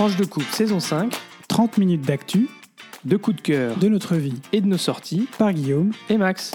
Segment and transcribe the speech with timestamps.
[0.00, 1.14] Tranche de coupe saison 5,
[1.46, 2.48] 30 minutes d'actu
[3.04, 5.92] de coups de cœur de notre vie et de nos sorties par Guillaume.
[6.08, 6.52] et Max.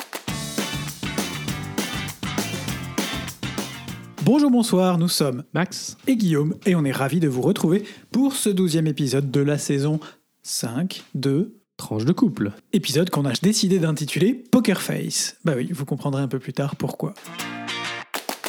[4.23, 8.33] Bonjour, bonsoir, nous sommes Max et Guillaume et on est ravis de vous retrouver pour
[8.33, 9.99] ce douzième épisode de la saison
[10.41, 12.51] 5 de Tranche de couple.
[12.73, 15.37] épisode qu'on a décidé d'intituler Poker Face.
[15.45, 17.13] Bah oui, vous comprendrez un peu plus tard pourquoi.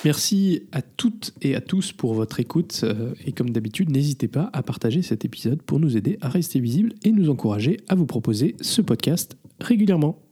[0.06, 4.50] Merci à toutes et à tous pour votre écoute euh, et comme d'habitude, n'hésitez pas
[4.52, 8.06] à partager cet épisode pour nous aider à rester visible et nous encourager à vous
[8.06, 10.22] proposer ce podcast régulièrement.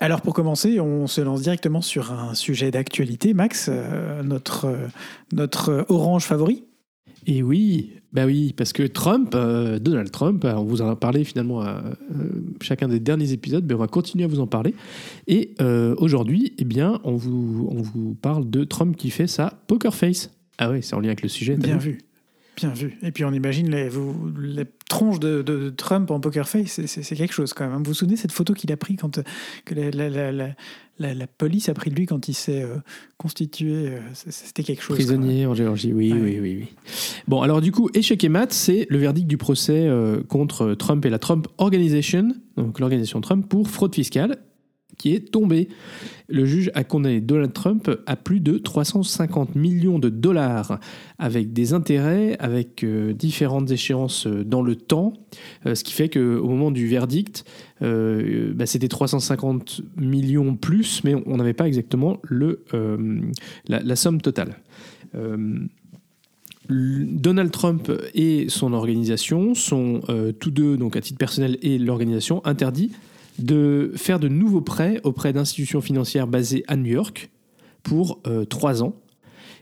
[0.00, 3.32] Alors pour commencer, on se lance directement sur un sujet d'actualité.
[3.32, 4.88] Max, euh, euh,
[5.30, 6.64] notre orange favori?
[7.26, 10.96] Et oui, bah oui, parce que Trump, euh, Donald Trump, euh, on vous en a
[10.96, 12.30] parlé finalement à euh,
[12.62, 14.74] chacun des derniers épisodes, mais on va continuer à vous en parler.
[15.26, 19.52] Et euh, aujourd'hui, eh bien, on vous, on vous parle de Trump qui fait sa
[19.66, 20.30] poker face.
[20.58, 21.56] Ah ouais, c'est en lien avec le sujet.
[21.56, 21.90] Bien vu?
[21.92, 21.98] vu.
[22.56, 22.98] Bien vu.
[23.02, 27.16] Et puis on imagine les, vous, les tronches de, de Trump en poker face, c'est-
[27.16, 27.78] quelque chose quand même.
[27.78, 29.22] Vous vous souvenez cette photo qu'il a pris quand euh,
[29.66, 30.54] que la, la- la- la-
[30.98, 32.76] la- la police a pris de lui quand il s'est euh,
[33.18, 34.96] constitué euh, C'était quelque chose.
[34.96, 36.18] Prisonnier en Géorgie, oui, Ouais.
[36.18, 36.68] oui, oui, oui.
[37.28, 41.04] Bon, alors du coup, échec et mat, c'est le verdict du procès euh, contre Trump
[41.04, 44.38] et la Trump Organization, donc l'organisation Trump, pour fraude fiscale,
[44.98, 45.68] qui est tombé.
[46.28, 50.80] Le juge a condamné Donald Trump à plus de 350 millions de dollars,
[51.18, 55.12] avec des intérêts, avec euh, différentes échéances euh, dans le temps,
[55.66, 57.44] euh, ce qui fait qu'au moment du verdict,
[57.80, 62.64] bah, c'était 350 millions plus, mais on n'avait pas exactement le,
[63.68, 64.56] la, la somme totale.
[66.70, 70.00] Donald Trump et son organisation sont
[70.40, 72.92] tous deux, donc à titre personnel et l'organisation, interdits
[73.38, 77.30] de faire de nouveaux prêts auprès d'institutions financières basées à New York
[77.82, 78.96] pour euh, trois ans.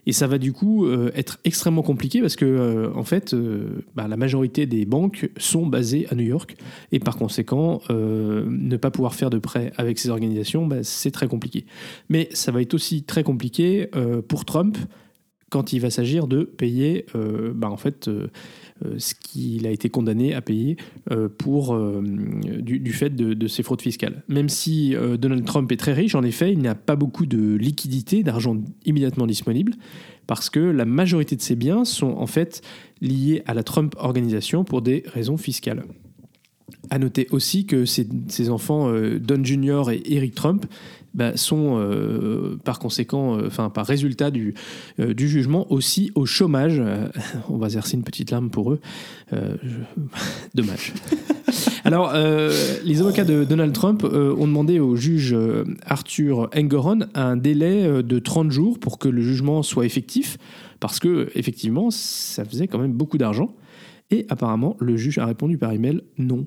[0.06, 3.34] Et ça va du coup euh, être extrêmement compliqué parce que, euh, en fait,
[3.95, 6.56] bah, la majorité des banques sont basées à New York.
[6.92, 11.27] Et par conséquent, ne pas pouvoir faire de prêts avec ces organisations, bah, c'est très
[11.27, 11.64] compliqué.
[12.11, 13.89] Mais ça va être aussi très compliqué
[14.29, 14.77] pour Trump
[15.55, 18.27] quand il va s'agir de payer euh, bah, en fait, euh,
[18.85, 20.77] euh, ce qu'il a été condamné à payer
[21.39, 21.79] pour,
[22.42, 24.25] du, fait de, de ces fraudes fiscales.
[24.27, 28.25] Même si Donald Trump est très riche, en effet, il n'a pas beaucoup de liquidités,
[28.25, 29.75] d'argent immédiatement disponible,
[30.27, 32.61] parce que la majorité de ses biens sont en fait
[33.01, 35.85] liés à la Trump Organisation pour des raisons fiscales.
[36.91, 39.85] À noter aussi que ses, ses enfants, Don Jr.
[39.92, 40.67] et Eric Trump,
[41.14, 44.55] bah, sont euh, par conséquent, euh, enfin par résultat du,
[44.98, 46.83] euh, du jugement aussi au chômage.
[47.48, 48.80] On va verser une petite larme pour eux.
[50.55, 50.92] Dommage.
[51.85, 52.13] Alors,
[52.85, 55.36] les avocats de Donald Trump ont demandé au juge
[55.86, 60.39] Arthur Engoron un délai de 30 jours pour que le jugement soit effectif,
[60.80, 63.55] parce que effectivement, ça faisait quand même beaucoup d'argent.
[64.11, 66.47] Et apparemment, le juge a répondu par email non.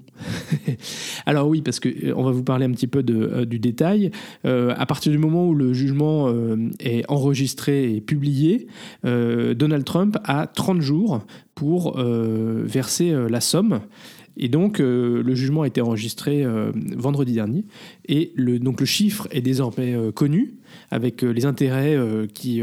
[1.25, 4.11] Alors oui, parce que euh, on va vous parler un petit peu euh, du détail.
[4.45, 6.31] Euh, à partir du moment où le jugement
[6.79, 8.67] est enregistré et publié,
[9.03, 11.23] Donald Trump a 30 jours
[11.55, 13.79] pour verser la somme.
[14.37, 17.65] Et donc, euh, le jugement a été enregistré euh, vendredi dernier.
[18.07, 20.53] Et le, donc, le chiffre est désormais euh, connu,
[20.91, 21.97] avec les intérêts
[22.33, 22.61] qui,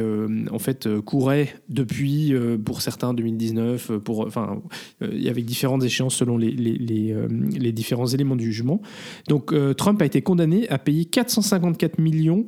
[0.51, 2.35] en fait, couraient depuis,
[2.65, 4.63] pour certains, 2019, euh, pour, enfin,
[5.01, 6.53] avait différentes échéances selon les,
[7.73, 8.81] différents éléments du jugement.
[9.29, 12.45] Donc, Trump a été condamné à payer 454 millions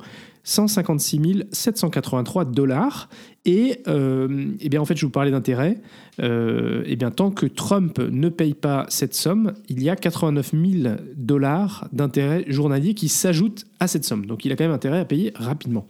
[0.47, 3.09] 156 783 dollars.
[3.45, 5.81] Et, euh, eh bien, en fait, je vous parlais d'intérêt.
[6.21, 10.51] Euh, eh bien, tant que Trump ne paye pas cette somme, il y a 89
[10.51, 14.25] 000 dollars d'intérêt journalier qui s'ajoutent à cette somme.
[14.25, 15.87] Donc, il a quand même intérêt à payer rapidement.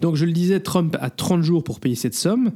[0.00, 2.50] Donc, je le disais, Trump a 30 jours pour payer cette somme.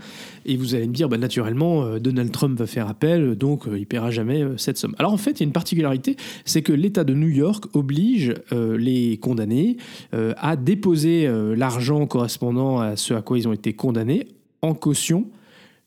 [0.44, 3.78] Et vous allez me dire, bah, naturellement, euh, Donald Trump va faire appel, donc euh,
[3.78, 4.94] il paiera jamais euh, cette somme.
[4.98, 8.34] Alors, en fait, il y a une particularité, c'est que l'État de New York oblige
[8.52, 9.76] les condamnés
[10.12, 14.28] à déposer l'argent correspondant à ce à quoi ils ont été condamnés
[14.62, 15.26] en caution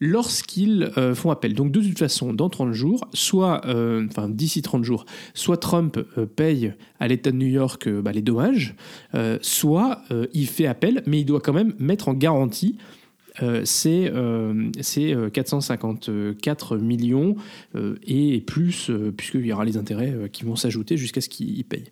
[0.04, 1.54] lorsqu'ils euh, font appel.
[1.54, 5.98] Donc de toute façon, dans 30 jours, soit, euh, enfin d'ici 30 jours, soit Trump
[6.18, 8.76] euh, paye à l'État de New York bah, les dommages,
[9.42, 10.02] soit
[10.34, 12.78] il fait appel, mais il doit quand même mettre en garantie
[13.42, 17.36] euh, ces, euh, ces, euh, 454 millions
[18.06, 21.86] et plus, puisqu'il y aura les intérêts qui vont s'ajouter jusqu'à ce qu'il paye.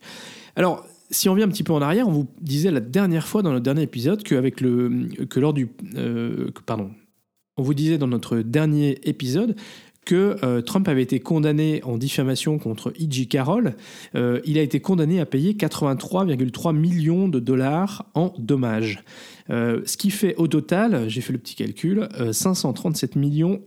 [0.56, 3.42] Alors, si on vient un petit peu en arrière, on vous disait la dernière fois
[3.42, 5.68] dans notre dernier épisode que, avec le, que lors du.
[6.66, 6.92] pardon.
[7.62, 9.56] On vous disait dans notre dernier épisode
[10.04, 13.28] que euh, Trump avait été condamné en diffamation contre E.G.
[13.28, 13.76] Carroll.
[14.16, 19.04] Euh, il a été condamné à payer 83,3 millions de dollars en dommages.
[19.52, 23.18] Euh, ce qui fait au total, j'ai fait le petit calcul, 537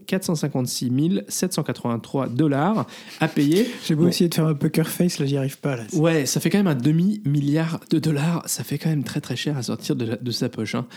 [0.05, 0.91] 456
[1.27, 2.87] 783 dollars
[3.19, 3.67] à payer.
[3.85, 5.75] J'ai beau essayer de faire un poker face, là j'y arrive pas.
[5.75, 5.83] Là.
[5.93, 8.43] Ouais, ça fait quand même un demi-milliard de dollars.
[8.45, 10.75] Ça fait quand même très très cher à sortir de, de sa poche.
[10.75, 10.87] Hein.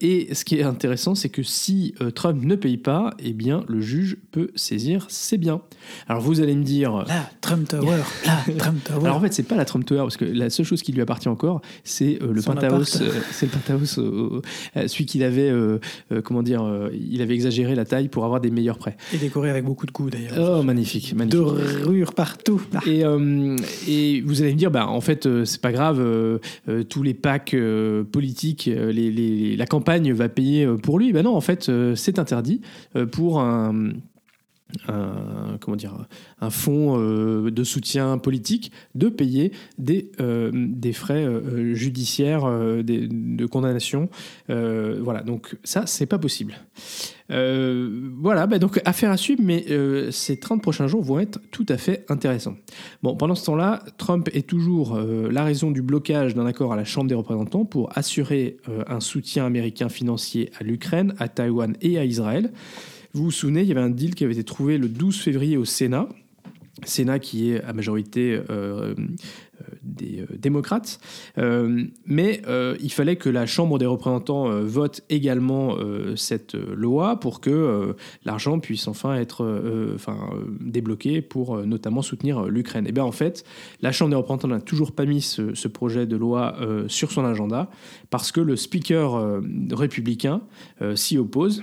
[0.00, 3.80] et ce qui est intéressant, c'est que si Trump ne paye pas, eh bien le
[3.80, 5.60] juge peut saisir ses biens.
[6.08, 7.04] Alors vous allez me dire...
[7.06, 9.04] La Trump Tower, la Trump Tower.
[9.04, 11.00] Alors en fait, c'est pas la Trump Tower, parce que la seule chose qui lui
[11.00, 14.40] appartient encore, c'est euh, le penthouse, euh, c'est le penthouse, euh,
[14.74, 15.52] celui qu'il avait,
[16.24, 18.96] comment dire, il avait exagéré la taille pour avoir des meilleurs prêts.
[19.12, 20.58] Et décoré avec beaucoup de goûts d'ailleurs.
[20.58, 21.40] Oh magnifique, magnifique.
[21.40, 22.62] Dorures partout.
[22.86, 23.02] Et,
[23.88, 26.02] et vous allez me dire, bah en fait, c'est pas grave,
[26.88, 27.56] tous les packs
[28.12, 31.12] politiques, les, la campagne va payer pour lui.
[31.12, 32.60] Ben non, en fait, c'est interdit
[33.12, 33.92] pour un
[34.88, 35.94] un, comment dire,
[36.40, 40.52] un fonds euh, de soutien politique de payer des, euh,
[40.92, 44.08] frais euh, judiciaires de condamnation.
[44.48, 46.54] voilà, donc ça, c'est pas possible.
[47.28, 49.64] voilà, bah donc affaire à suivre, mais
[50.10, 52.56] ces 30 prochains jours vont être tout à fait intéressants.
[53.02, 56.84] Bon, pendant ce temps-là, Trump est toujours la raison du blocage d'un accord à la
[56.84, 62.04] Chambre des représentants pour assurer un soutien américain financier à l'Ukraine, à Taïwan et à
[62.04, 62.52] Israël.
[63.14, 65.56] Vous vous souvenez, il y avait un deal qui avait été trouvé le 12 février
[65.56, 66.08] au Sénat.
[66.82, 68.94] Sénat qui est à majorité euh, euh,
[69.84, 70.98] des euh, démocrates,
[72.04, 72.42] mais
[72.80, 75.76] il fallait que la Chambre des représentants vote également
[76.16, 77.94] cette loi pour que
[78.24, 80.18] l'argent puisse enfin être enfin,
[80.60, 82.86] débloqué pour notamment soutenir l'Ukraine.
[82.88, 83.44] Et bien en fait,
[83.80, 86.56] la Chambre des représentants n'a toujours pas mis ce projet de loi
[86.88, 87.70] sur son agenda
[88.10, 89.40] parce que le speaker
[89.70, 90.42] républicain
[90.96, 91.62] s'y oppose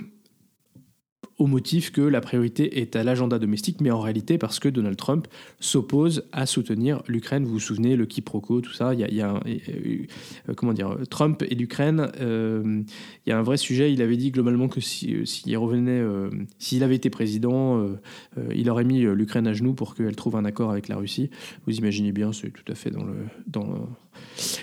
[1.42, 4.96] au motif que la priorité est à l'agenda domestique, mais en réalité parce que Donald
[4.96, 5.26] Trump
[5.58, 7.44] s'oppose à soutenir l'Ukraine.
[7.44, 8.94] Vous vous souvenez, le quiproquo, tout ça.
[8.94, 12.12] Il y a, euh, comment dire, Trump et l'Ukraine.
[12.20, 12.82] Euh,
[13.26, 13.92] il y a un vrai sujet.
[13.92, 16.30] Il avait dit globalement que s'il si, revenait, euh,
[16.60, 17.84] s'il avait été président,
[18.54, 21.28] il aurait mis l'Ukraine à genoux pour qu'elle trouve un accord avec la Russie.
[21.66, 23.82] Vous imaginez bien, c'est tout à fait dans le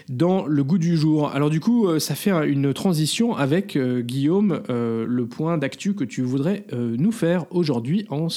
[0.10, 1.32] dans le goût du jour.
[1.32, 6.66] Alors du coup, ça fait une transition avec Guillaume, le point d'actu que tu voudrais
[6.74, 8.06] euh, nous faire aujourd'hui.
[8.10, 8.28] On,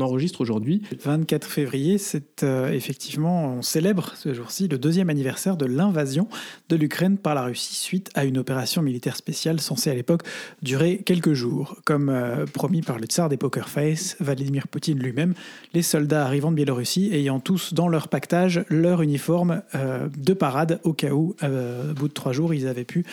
[0.00, 0.82] enregistre aujourd'hui.
[1.02, 6.28] 24 février, c'est euh, effectivement, on célèbre ce jour-ci le deuxième anniversaire de l'invasion
[6.68, 10.22] de l'Ukraine par la Russie suite à une opération militaire spéciale censée à l'époque
[10.62, 11.76] durer quelques jours.
[11.84, 15.34] Comme euh, promis par le tsar des poker face, Vladimir Poutine lui-même,
[15.74, 20.92] les soldats arrivant de Biélorussie ayant tous dans leur pactage leur uniforme de parade au
[20.92, 23.04] cas où, au bout de trois jours, ils avaient pu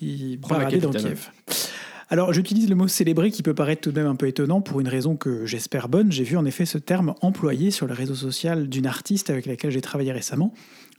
[0.00, 1.30] y parader dans Kiev.
[2.08, 4.78] Alors j'utilise le mot célébré qui peut paraître tout de même un peu étonnant pour
[4.78, 6.12] une raison que j'espère bonne.
[6.12, 9.72] J'ai vu en effet ce terme employé sur le réseau social d'une artiste avec laquelle
[9.72, 10.54] j'ai travaillé récemment,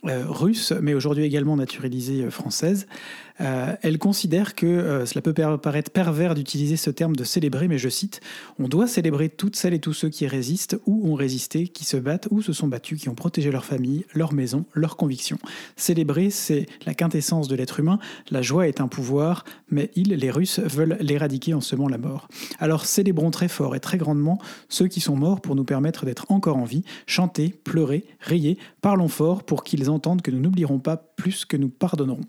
[0.06, 2.88] euh, russe, mais aujourd'hui également naturalisée euh, française.
[3.42, 7.78] Euh, elle considère que euh, cela peut paraître pervers d'utiliser ce terme de célébrer, mais
[7.78, 8.22] je cite,
[8.60, 11.98] On doit célébrer toutes celles et tous ceux qui résistent ou ont résisté, qui se
[11.98, 15.38] battent ou se sont battus, qui ont protégé leur famille, leur maison, leurs convictions.
[15.76, 18.00] Célébrer, c'est la quintessence de l'être humain.
[18.32, 22.28] La joie est un pouvoir, mais ils, les Russes, veulent l'éradiquer en semant la mort.
[22.60, 26.26] Alors célébrons très fort et très grandement ceux qui sont morts pour nous permettre d'être
[26.30, 30.98] encore en vie, chanter, pleurer, rier, parlons fort pour qu'ils entendent que nous n'oublierons pas
[30.98, 32.22] plus que nous pardonnerons.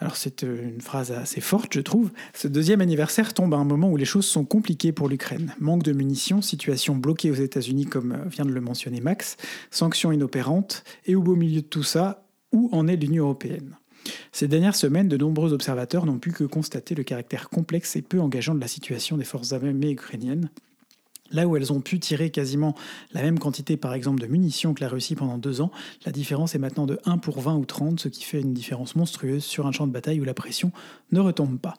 [0.00, 2.10] Alors c'est euh, une phrase assez forte, je trouve.
[2.34, 5.54] Ce deuxième anniversaire tombe à un moment où les choses sont compliquées pour l'Ukraine.
[5.58, 9.36] Manque de munitions, situation bloquée aux États-Unis comme euh, vient de le mentionner Max,
[9.70, 13.76] sanctions inopérantes, et au beau milieu de tout ça, où en est l'Union européenne?
[14.32, 18.20] Ces dernières semaines, de nombreux observateurs n'ont pu que constater le caractère complexe et peu
[18.20, 20.50] engageant de la situation des forces armées ukrainiennes,
[21.30, 22.74] Là où elles ont pu tirer quasiment
[23.12, 25.70] la même quantité, par exemple, de munitions que la Russie pendant deux ans,
[26.06, 28.96] la différence est maintenant de 1 pour 20 ou 30, ce qui fait une différence
[28.96, 30.72] monstrueuse sur un champ de bataille où la pression
[31.12, 31.74] ne retombe pas.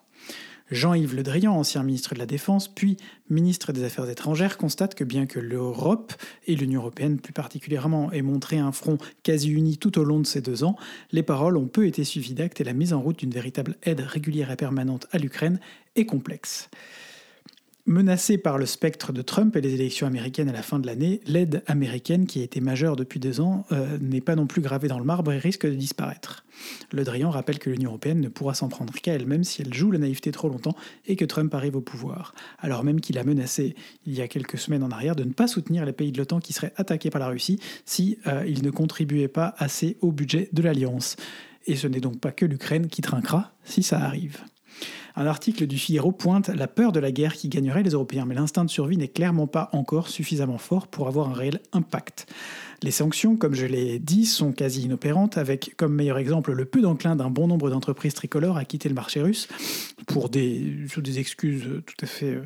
[0.70, 2.96] Jean-Yves Le Drian, ancien ministre de la Défense, puis
[3.28, 6.12] ministre des Affaires étrangères, constate que bien que l'Europe,
[6.46, 10.26] et l'Union européenne plus particulièrement, aient montré un front quasi uni tout au long de
[10.26, 10.76] ces deux ans,
[11.10, 14.00] les paroles ont peu été suivies d'actes et la mise en route d'une véritable aide
[14.00, 15.58] régulière et permanente à l'Ukraine
[15.96, 16.70] est complexe.
[17.90, 21.20] Menacée par le spectre de Trump et les élections américaines à la fin de l'année,
[21.26, 24.86] l'aide américaine, qui a été majeure depuis deux ans, euh, n'est pas non plus gravée
[24.86, 26.44] dans le marbre et risque de disparaître.
[26.92, 29.90] Le Drian rappelle que l'Union européenne ne pourra s'en prendre qu'à elle-même si elle joue
[29.90, 30.76] la naïveté trop longtemps
[31.08, 33.74] et que Trump arrive au pouvoir, alors même qu'il a menacé
[34.06, 36.38] il y a quelques semaines en arrière de ne pas soutenir les pays de l'OTAN
[36.38, 40.62] qui seraient attaqués par la Russie si euh, ne contribuaient pas assez au budget de
[40.62, 41.16] l'Alliance.
[41.66, 44.38] Et ce n'est donc pas que l'Ukraine qui trinquera si ça arrive.
[45.20, 48.34] Un article du Figaro pointe la peur de la guerre qui gagnerait les Européens, mais
[48.34, 52.26] l'instinct de survie n'est clairement pas encore suffisamment fort pour avoir un réel impact.
[52.82, 56.80] Les sanctions, comme je l'ai dit, sont quasi inopérantes, avec comme meilleur exemple le peu
[56.80, 59.48] d'enclin d'un bon nombre d'entreprises tricolores à quitter le marché russe
[60.06, 60.86] pour des,
[61.18, 62.38] excuses tout à fait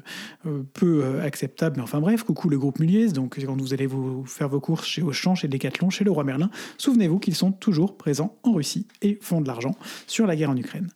[0.46, 1.76] euh, peu euh, acceptables.
[1.76, 4.86] Mais enfin bref, coucou le groupe Muliez, donc quand vous allez vous faire vos courses
[4.86, 8.88] chez Auchan, chez Decathlon, chez le Roi Merlin, souvenez-vous qu'ils sont toujours présents en Russie
[9.02, 9.76] et font de l'argent
[10.08, 10.88] sur la guerre en Ukraine.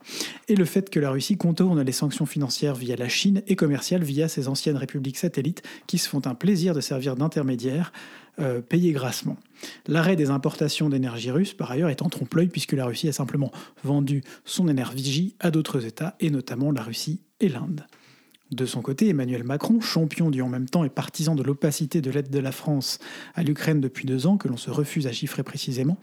[0.49, 1.37] Et le fait que la Russie
[1.69, 5.99] contourne les sanctions financières via la Chine et commerciales via ses anciennes républiques satellites qui
[5.99, 7.93] se font un plaisir de servir d'intermédiaires
[8.39, 9.37] euh, payé grassement.
[9.87, 13.53] L'arrêt des importations d'énergie russe, par ailleurs, est en trompe-l'œil puisque la Russie a simplement
[13.85, 17.85] vendu son énergie à d'autres États, et notamment la Russie et l'Inde.
[18.51, 22.11] De son côté, Emmanuel Macron, champion du en même temps et partisan de l'opacité de
[22.11, 22.99] l'aide de la France
[23.35, 25.99] à l'Ukraine depuis deux ans, que l'on se refuse à chiffrer précisément,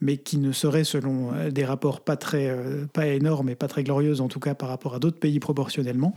[0.00, 3.68] mais qui ne serait, selon euh, des rapports pas, très, euh, pas énormes et pas
[3.68, 6.14] très glorieux, en tout cas par rapport à d'autres pays proportionnellement,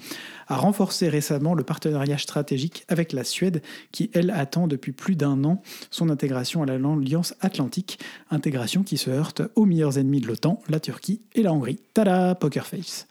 [0.47, 5.43] a renforcé récemment le partenariat stratégique avec la Suède, qui, elle, attend depuis plus d'un
[5.43, 7.99] an son intégration à l'Alliance Atlantique,
[8.31, 11.79] intégration qui se heurte aux meilleurs ennemis de l'OTAN, la Turquie et la Hongrie.
[11.93, 13.07] Tada, poker face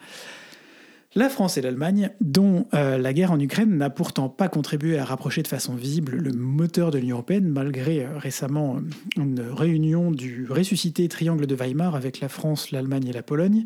[1.18, 5.04] la France et l'Allemagne, dont euh, la guerre en Ukraine n'a pourtant pas contribué à
[5.04, 8.80] rapprocher de façon visible le moteur de l'Union européenne, malgré euh, récemment euh,
[9.20, 13.64] une réunion du ressuscité triangle de Weimar avec la France, l'Allemagne et la Pologne,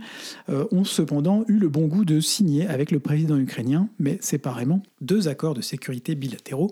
[0.49, 5.29] ont cependant eu le bon goût de signer avec le président ukrainien, mais séparément, deux
[5.29, 6.71] accords de sécurité bilatéraux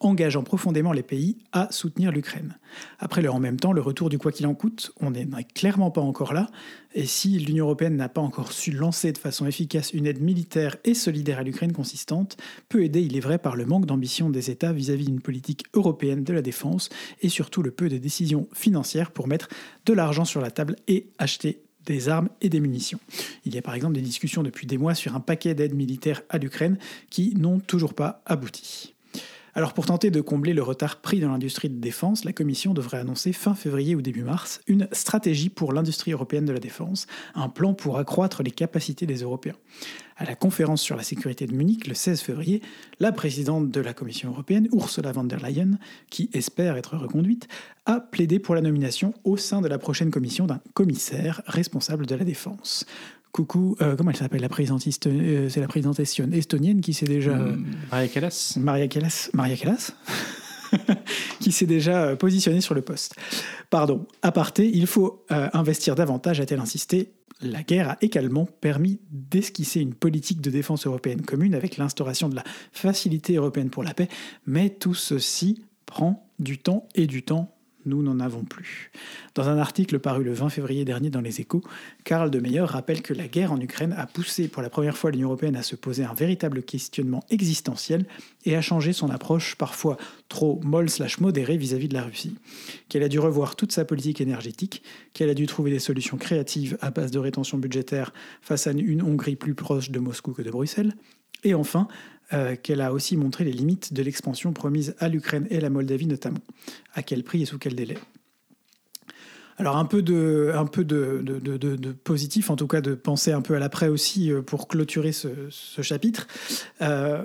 [0.00, 2.56] engageant profondément les pays à soutenir l'Ukraine.
[2.98, 6.00] Après en même temps, le retour du quoi qu'il en coûte, on n'est clairement pas
[6.00, 6.48] encore là,
[6.94, 10.76] et si l'Union européenne n'a pas encore su lancer de façon efficace une aide militaire
[10.84, 12.36] et solidaire à l'Ukraine consistante,
[12.68, 16.24] peu aidée, il est vrai, par le manque d'ambition des États vis-à-vis d'une politique européenne
[16.24, 16.88] de la défense,
[17.20, 19.48] et surtout le peu de décisions financières pour mettre
[19.86, 23.00] de l'argent sur la table et acheter des armes et des munitions.
[23.44, 26.22] Il y a par exemple des discussions depuis des mois sur un paquet d'aides militaires
[26.28, 26.78] à l'Ukraine
[27.08, 28.94] qui n'ont toujours pas abouti.
[29.54, 32.98] Alors pour tenter de combler le retard pris dans l'industrie de défense, la Commission devrait
[32.98, 37.48] annoncer fin février ou début mars une stratégie pour l'industrie européenne de la défense, un
[37.48, 39.56] plan pour accroître les capacités des Européens.
[40.16, 42.60] À la conférence sur la sécurité de Munich le 16 février,
[43.00, 45.78] la présidente de la Commission européenne, Ursula von der Leyen,
[46.10, 47.48] qui espère être reconduite,
[47.86, 52.14] a plaidé pour la nomination au sein de la prochaine commission d'un commissaire responsable de
[52.14, 52.84] la défense.
[53.32, 57.34] Coucou, euh, comment elle s'appelle la présidente euh, C'est la présidente estonienne qui s'est déjà.
[57.34, 58.54] Mm, Maria Callas.
[58.58, 59.30] Maria Callas.
[59.32, 59.92] Maria Callas
[61.40, 63.14] qui s'est déjà euh, positionnée sur le poste.
[63.70, 67.12] Pardon, aparté, il faut investir davantage, a-t-elle insisté.
[67.40, 72.34] La guerre a également permis d'esquisser une politique de défense européenne commune avec l'instauration de
[72.34, 74.08] la Facilité européenne pour la paix,
[74.44, 77.54] mais tout ceci prend du temps et du temps
[77.86, 78.90] nous n'en avons plus.
[79.34, 81.62] Dans un article paru le 20 février dernier dans Les Échos,
[82.04, 85.10] Karl de Meyer rappelle que la guerre en Ukraine a poussé pour la première fois
[85.10, 88.06] l'Union européenne à se poser un véritable questionnement existentiel
[88.44, 89.96] et à changer son approche parfois
[90.28, 92.36] trop molle slash modérée vis-à-vis de la Russie.
[92.88, 94.82] Qu'elle a dû revoir toute sa politique énergétique,
[95.12, 99.02] qu'elle a dû trouver des solutions créatives à base de rétention budgétaire face à une
[99.02, 100.94] Hongrie plus proche de Moscou que de Bruxelles,
[101.44, 101.88] et enfin
[102.32, 106.06] euh, qu'elle a aussi montré les limites de l'expansion promise à l'Ukraine et la Moldavie
[106.06, 106.38] notamment.
[106.94, 107.98] À quel prix et sous quel délai?
[109.58, 110.52] Alors un peu de,
[112.04, 115.28] positif, en tout cas de penser un peu à l'après aussi euh, pour clôturer ce,
[115.82, 116.28] chapitre.
[116.82, 117.24] Euh,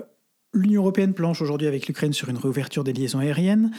[0.52, 3.70] L'Union européenne planche aujourd'hui avec l'Ukraine sur une réouverture des liaisons aériennes.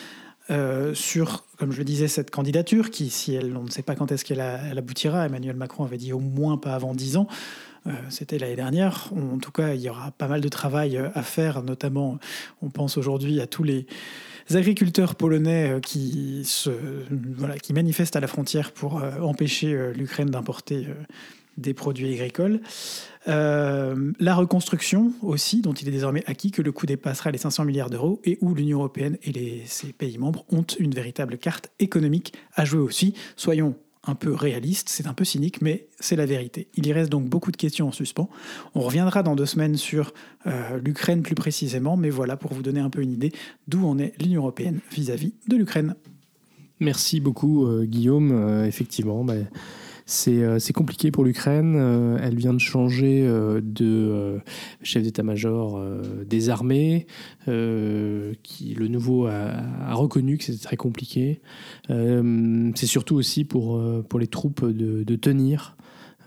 [0.93, 4.11] sur, comme je le disais, cette candidature qui, si elle, on ne sait pas quand
[4.11, 7.27] est-ce qu'elle aboutira, Emmanuel Macron avait dit au moins pas avant dix ans,
[8.09, 9.11] c'était l'année dernière.
[9.15, 12.19] En tout cas, il y aura pas mal de travail euh, à faire, notamment,
[12.61, 13.85] on pense aujourd'hui à tous les
[14.53, 16.71] agriculteurs polonais euh, qui, se,
[17.37, 20.87] voilà, qui manifestent à la frontière pour empêcher l'Ukraine d'importer
[21.57, 22.59] des produits agricoles.
[23.25, 27.89] la reconstruction aussi, dont il est désormais acquis que le coût dépassera les 500 milliards
[27.89, 32.65] d'euros et où l'Union européenne et ses pays membres ont une véritable carte économique à
[32.65, 33.13] jouer aussi.
[33.35, 33.75] Soyons
[34.07, 36.67] un peu réaliste, c'est un peu cynique, mais c'est la vérité.
[36.75, 38.29] Il y reste donc beaucoup de questions en suspens.
[38.75, 40.13] On reviendra dans deux semaines sur
[40.45, 43.31] euh, l'Ukraine plus précisément, mais voilà pour vous donner un peu une idée
[43.67, 45.95] d'où en est l'Union européenne vis-à-vis de l'Ukraine.
[46.79, 48.31] Merci beaucoup euh, Guillaume.
[48.31, 49.35] Euh, effectivement, bah,
[50.07, 51.75] c'est compliqué pour l'Ukraine.
[51.75, 54.39] Euh, elle vient de changer euh, de
[54.81, 55.83] chef d'état-major
[56.25, 57.07] des armées,
[57.45, 61.41] qui le nouveau a, reconnu que c'était très compliqué.
[61.89, 65.75] c'est surtout aussi pour, pour les troupes de, tenir.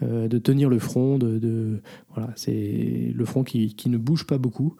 [0.02, 1.80] de tenir le front, de,
[2.14, 4.76] voilà, c'est le front qui, qui, ne bouge pas beaucoup.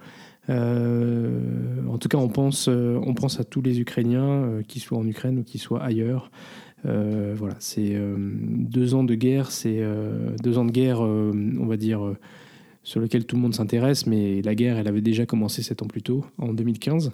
[0.49, 5.39] en tout cas, on pense, on pense à tous les Ukrainiens, qui soient en Ukraine
[5.39, 6.31] ou qui soient ailleurs,
[6.87, 11.67] euh, voilà, c'est euh, deux ans de guerre, c'est euh, deux ans de guerre, on
[11.67, 12.01] va dire
[12.83, 15.87] sur lequel tout le monde s'intéresse, mais la guerre, elle avait déjà commencé sept ans
[15.87, 17.13] plus tôt, en 2015.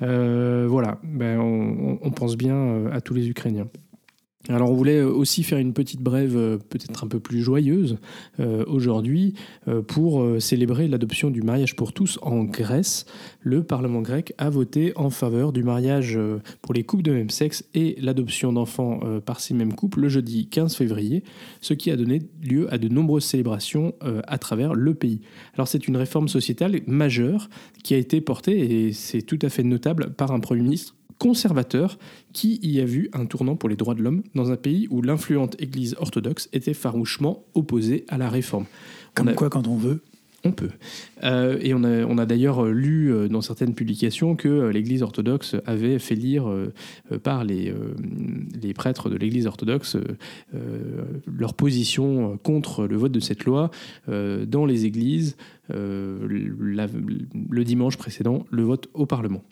[0.00, 3.68] voilà, ben, on, pense bien à tous les Ukrainiens.
[4.50, 7.96] Alors on voulait aussi faire une petite brève euh, peut-être un peu plus joyeuse
[8.40, 9.34] euh, aujourd'hui
[9.68, 13.06] euh, pour célébrer l'adoption du mariage pour tous en Grèce.
[13.40, 16.18] Le Parlement grec a voté en faveur du mariage
[16.60, 20.46] pour les couples de même sexe et l'adoption d'enfants par ces mêmes couples le jeudi
[20.48, 21.24] 15 février,
[21.60, 23.94] ce qui a donné lieu à de nombreuses célébrations
[24.26, 25.20] à travers le pays.
[25.54, 27.48] Alors c'est une réforme sociétale majeure
[27.82, 31.98] qui a été portée, et c'est tout à fait notable, par un Premier ministre conservateur
[32.32, 35.02] qui y a vu un tournant pour les droits de l'homme dans un pays où
[35.02, 38.66] l'influente Église orthodoxe était farouchement opposée à la réforme.
[39.14, 40.02] Comme quoi quand on veut
[40.44, 40.70] on peut.
[41.22, 45.02] Euh, et on a, on a d'ailleurs lu euh, dans certaines publications que euh, l'Église
[45.02, 46.44] orthodoxe avait fait lire
[47.22, 47.72] par les,
[48.60, 49.96] les prêtres de l'Église orthodoxe
[51.26, 53.70] leur position contre le vote de cette loi
[54.06, 55.36] dans les églises
[55.68, 59.42] le dimanche précédent le vote au Parlement.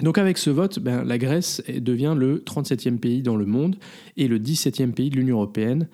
[0.00, 3.76] Donc avec ce vote, ben, la Grèce devient le 37e pays dans le monde
[4.16, 5.88] et le 17e pays de l'Union européenne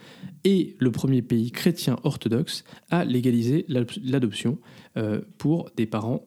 [0.44, 4.58] et le premier pays chrétien orthodoxe à légaliser l'adoption
[4.96, 6.24] euh, euh, pour les parents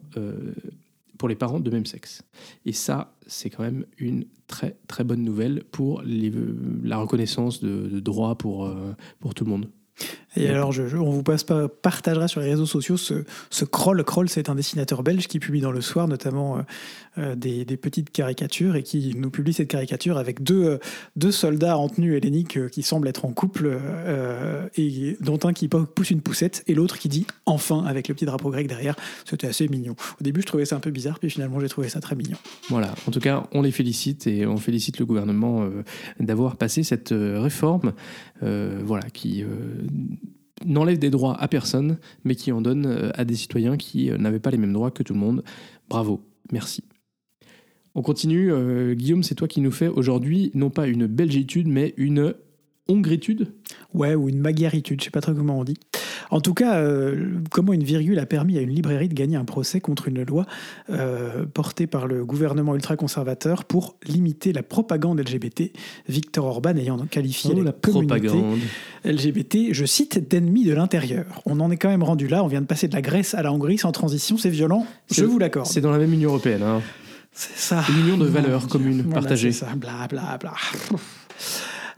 [1.59, 2.21] de même sexe.
[2.65, 8.93] Et ça, c'est quand même une très bonne nouvelle pour la reconnaissance de, droits euh,
[9.19, 9.67] pour tout le monde.
[10.35, 14.03] Et alors, je, on vous passe pas, partagera sur les réseaux sociaux ce, ce Kroll.
[14.03, 16.61] Kroll, c'est un dessinateur belge qui publie dans Le Soir notamment euh,
[17.19, 20.77] euh, des, petites caricatures et qui nous publie cette caricature avec deux, euh,
[21.15, 23.77] deux soldats en tenue hellénique qui semblent être en couple
[24.75, 28.25] et dont un qui pousse une poussette et l'autre qui dit enfin avec le petit
[28.25, 28.95] drapeau grec derrière.
[29.25, 29.95] C'était assez mignon.
[30.19, 32.37] Au début, je trouvais ça un peu bizarre, puis finalement, j'ai trouvé ça très mignon.
[32.69, 32.93] Voilà.
[33.07, 35.67] En tout cas, on les félicite et on félicite le gouvernement
[36.19, 37.93] d'avoir passé cette réforme,
[38.41, 39.43] voilà, qui
[40.65, 44.17] n'enlève des droits à personne, mais qui en donne euh, à des citoyens qui euh,
[44.17, 45.43] n'avaient pas les mêmes droits que tout le monde.
[45.89, 46.83] Bravo, merci.
[47.95, 48.51] On continue.
[48.51, 52.33] Euh, Guillaume, c'est toi qui nous fais aujourd'hui non pas une belgitude, mais une
[52.87, 53.53] hongritude
[53.93, 55.77] Ouais, ou une magyaritude, je sais pas trop comment on dit.
[56.31, 59.45] En tout cas, euh, comment une virgule a permis à une librairie de gagner un
[59.45, 60.45] procès contre une loi
[60.89, 65.71] euh, portée par le gouvernement ultra-conservateur pour limiter la propagande LGBT,
[66.09, 68.31] Victor Orban ayant qualifié oh, la, communauté
[69.05, 71.41] LGBT, je cite, d'ennemi de l'intérieur.
[71.45, 73.43] On en est quand même rendu là, on vient de passer de la Grèce à
[73.43, 75.67] la Hongrie sans transition, c'est violent, je vous l'accorde.
[75.67, 76.63] C'est dans la même Union européenne.
[76.63, 76.81] Hein.
[77.31, 77.83] C'est ça.
[77.89, 79.51] Une union de valeurs communes, partagées.
[79.51, 80.53] C'est ça, bla bla bla.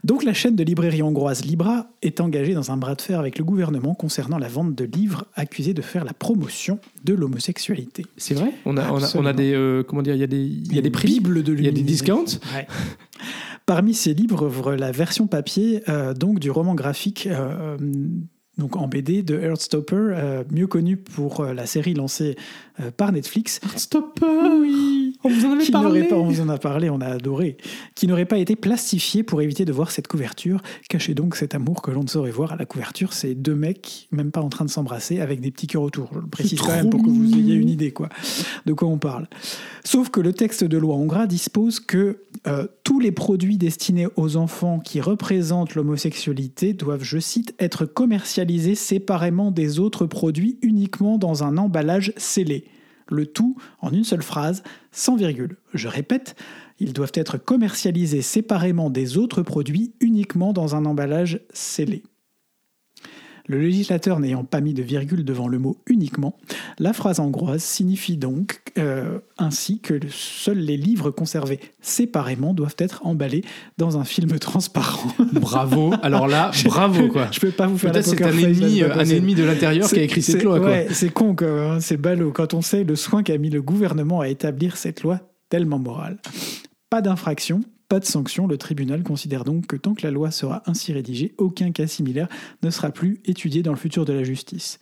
[0.06, 3.38] Donc la chaîne de librairie hongroise Libra est engagée dans un bras de fer avec
[3.38, 8.06] le gouvernement concernant la vente de livres accusés de faire la promotion de l'homosexualité.
[8.16, 8.52] C'est vrai?
[8.66, 10.80] On a, on a, des euh, comment dire il y a des il y a
[10.80, 12.38] des prix de il y a des discounts.
[13.66, 17.76] Parmi ces livres, la version papier euh, donc du roman graphique euh,
[18.58, 22.36] donc en BD de Earthstopper, euh, mieux connu pour euh, la série lancée
[22.80, 23.60] euh, par Netflix.
[23.62, 24.26] Earthstopper?
[24.60, 25.18] Oui
[25.76, 27.56] On vous en avait parlé pas, On vous en a parlé, on a adoré.
[27.94, 30.60] Qui n'aurait pas été plastifié pour éviter de voir cette couverture.
[30.88, 33.12] Cachez donc cet amour que l'on ne saurait voir à la couverture.
[33.12, 36.10] C'est deux mecs, même pas en train de s'embrasser, avec des petits cœurs autour.
[36.14, 38.08] Je le précise quand même pour que vous ayez une idée quoi,
[38.64, 39.28] de quoi on parle.
[39.84, 42.18] Sauf que le texte de loi hongrois dispose que
[42.84, 49.50] tous les produits destinés aux enfants qui représentent l'homosexualité doivent, je cite, être commercialisés séparément
[49.50, 52.64] des autres produits uniquement dans un emballage scellé.
[53.08, 55.56] Le tout en une seule phrase, sans virgule.
[55.74, 56.34] Je répète,
[56.78, 62.02] ils doivent être commercialisés séparément des autres produits uniquement dans un emballage scellé.
[63.48, 66.36] Le législateur n'ayant pas mis de virgule devant le mot uniquement,
[66.78, 73.06] la phrase hongroise signifie donc euh, ainsi que seuls les livres conservés séparément doivent être
[73.06, 73.44] emballés
[73.78, 75.12] dans un film transparent.
[75.32, 75.94] Bravo.
[76.02, 77.28] Alors là, bravo quoi.
[77.30, 80.02] Je peux pas vous faire Peut-être c'est un ennemi, un ennemi de l'intérieur qui a
[80.02, 80.58] écrit cette loi.
[80.58, 84.20] Ouais, c'est con hein, c'est ballot quand on sait le soin qu'a mis le gouvernement
[84.20, 86.18] à établir cette loi tellement morale.
[86.90, 90.62] Pas d'infraction, pas de sanction, le tribunal considère donc que tant que la loi sera
[90.66, 92.28] ainsi rédigée, aucun cas similaire
[92.62, 94.80] ne sera plus étudié dans le futur de la justice.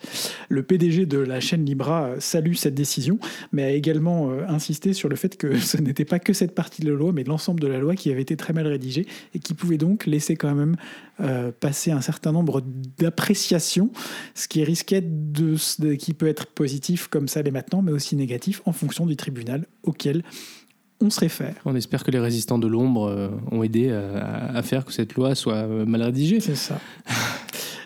[0.49, 3.19] Le PDG de la chaîne Libra euh, salue cette décision,
[3.53, 6.81] mais a également euh, insisté sur le fait que ce n'était pas que cette partie
[6.81, 9.39] de la loi, mais l'ensemble de la loi qui avait été très mal rédigée et
[9.39, 10.77] qui pouvait donc laisser quand même
[11.21, 12.63] euh, passer un certain nombre
[12.99, 13.91] d'appréciations,
[14.35, 15.57] ce qui risquait de,
[15.95, 19.67] qui peut être positif comme ça l'est maintenant, mais aussi négatif en fonction du tribunal
[19.83, 20.23] auquel
[21.01, 21.55] on se réfère.
[21.65, 25.35] On espère que les résistants de l'ombre euh, ont aidé à, faire que cette loi
[25.35, 26.41] soit euh, mal rédigée.
[26.41, 26.79] C'est ça.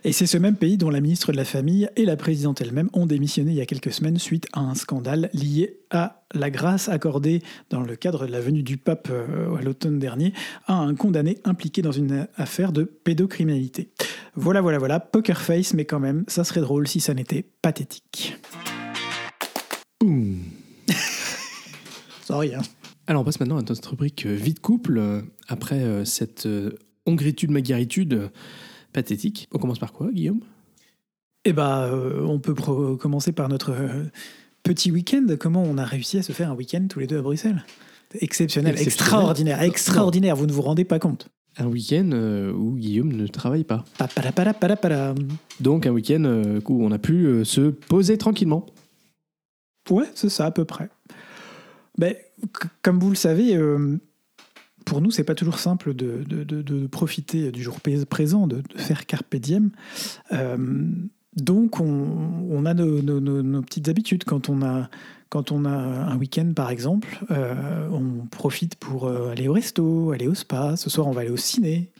[0.05, 2.88] Et c'est ce même pays dont la ministre de la Famille et la présidente elle-même
[2.92, 6.88] ont démissionné il y a quelques semaines suite à un scandale lié à la grâce
[6.88, 10.33] accordée dans le cadre de la venue du pape euh, à l'automne dernier
[10.66, 13.90] à un condamné impliqué dans une affaire de pédocriminalité.
[14.35, 18.37] Voilà, voilà, voilà, poker face, mais quand même, ça serait drôle si ça n'était pathétique.
[20.01, 20.38] Boum.
[22.25, 22.62] Sorry, hein.
[23.09, 24.99] Alors on passe maintenant à notre rubrique euh, vie de couple.
[24.99, 26.47] euh, Après euh, cette
[27.07, 28.31] hongritude, magaritude
[28.92, 29.49] pathétique.
[29.53, 30.40] On commence par quoi, Guillaume?
[31.47, 34.05] Eh euh, on peut commencer par notre euh,
[34.62, 35.27] petit week-end.
[35.40, 37.64] Comment on a réussi à se faire un week-end tous les deux à Bruxelles?
[38.21, 38.85] Exceptionnel, Exceptionnel.
[39.09, 40.37] extraordinaire, extraordinaire.
[40.37, 41.29] Vous ne vous rendez pas compte.
[41.57, 42.11] Un week-end
[42.55, 43.85] où Guillaume ne travaille pas.
[45.61, 48.66] Donc un week-end où on a pu se poser tranquillement.
[49.90, 50.88] Ouais, c'est ça à peu près.
[51.98, 52.14] Ben,
[52.82, 53.98] comme vous le savez, euh,
[54.84, 59.70] pour nous, c'est pas toujours simple de, profiter du jour présent, de, faire carpe diem.
[60.32, 60.56] Euh,
[61.37, 64.24] donc, on, a nos, petites habitudes.
[64.24, 64.88] Quand on a,
[65.34, 70.76] a un week-end, par exemple, euh, on profite pour aller au resto, aller au spa.
[70.76, 71.90] Ce soir, on va aller au ciné.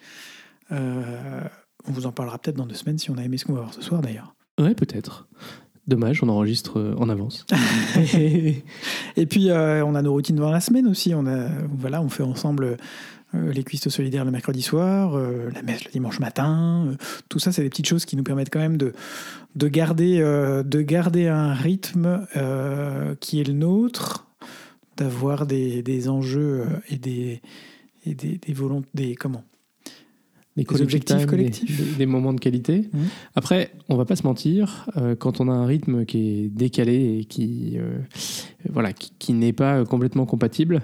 [0.71, 3.61] On vous en parlera peut-être dans deux semaines si on a aimé ce qu'on va
[3.61, 4.35] voir ce soir, d'ailleurs.
[4.59, 5.29] Ouais, peut-être.
[5.89, 7.47] Dommage, on enregistre euh, en avance.
[9.17, 11.15] Et puis, euh, on a nos routines dans la semaine aussi.
[11.15, 12.77] On, a, voilà, on fait ensemble
[13.35, 16.95] euh, les cuistots solidaires le mercredi soir, euh, la messe le dimanche matin.
[17.31, 18.93] tout ça, c'est des petites choses qui nous permettent quand même de,
[19.57, 22.27] de, garder, de garder un rythme
[23.21, 24.27] qui est le nôtre,
[24.99, 27.41] d'avoir des, des enjeux et des,
[28.05, 28.89] et des, des volontés.
[28.93, 29.45] Des, comment?
[30.59, 31.93] Des, Des objectifs collectifs.
[31.93, 32.89] Des, des moments de qualité.
[32.93, 33.01] Mhm.
[33.37, 37.21] Après, on va pas se mentir, euh, quand on a un rythme qui est décalé
[37.21, 37.99] et qui, euh,
[38.69, 40.83] voilà, qui, qui n'est pas complètement compatible,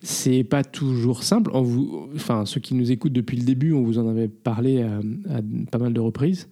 [0.00, 1.52] c'est pas toujours simple.
[1.54, 4.82] On vous, enfin, ceux qui nous écoutent depuis le début, on vous en avait parlé
[4.82, 4.96] à,
[5.30, 6.48] à pas mal de reprises.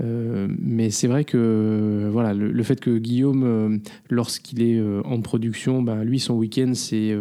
[0.00, 5.82] Euh, mais c'est vrai que voilà, le, le fait que Guillaume, lorsqu'il est en production,
[5.82, 7.14] bah, lui, son week-end, c'est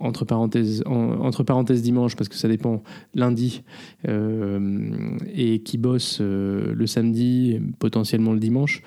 [0.00, 2.82] entre, parenthèses, en- entre parenthèses dimanche, parce que ça dépend,
[3.14, 3.62] lundi,
[4.08, 8.82] euh, et qui bosse euh, le samedi, potentiellement le dimanche.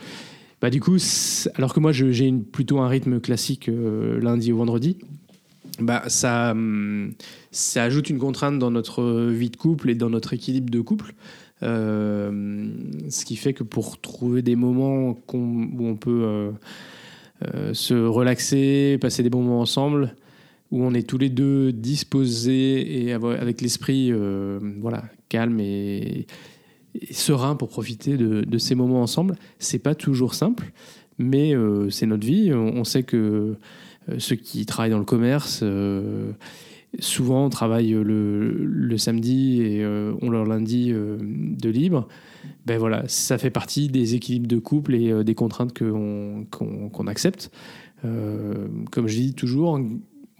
[0.61, 0.97] Bah, du coup,
[1.55, 4.97] alors que moi, j'ai plutôt un rythme classique euh, lundi au vendredi,
[5.79, 7.13] bah, ça, hum,
[7.51, 11.13] ça ajoute une contrainte dans notre vie de couple et dans notre équilibre de couple.
[11.61, 16.51] Ce qui fait que pour trouver des moments où on peut
[17.71, 20.13] se relaxer, passer des bons moments ensemble,
[20.73, 26.25] où on est tous les deux disposés et avec l'esprit euh, voilà, calme et,
[27.11, 30.71] serein pour profiter de, ces moments ensemble, c'est pas toujours simple,
[31.19, 32.51] mais euh, c'est notre vie.
[32.53, 33.55] On, sait que
[34.09, 35.63] euh, ceux qui travaillent dans le commerce,
[36.99, 42.07] souvent travaillent le, samedi et ont leur lundi de libre.
[42.65, 47.51] Ben voilà, ça fait partie des équilibres de couple et des contraintes qu'on accepte.
[48.01, 49.79] Comme je dis toujours,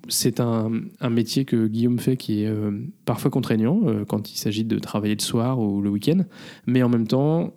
[0.10, 2.72] c'est un, un métier que Guillaume fait qui est euh,
[3.06, 6.26] parfois contraignant euh, quand il s'agit de travailler le soir ou le week-end,
[6.66, 7.54] mais en même temps,